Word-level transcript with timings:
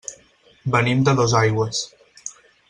Venim 0.75 1.03
de 1.09 1.15
Dosaigües. 1.19 1.83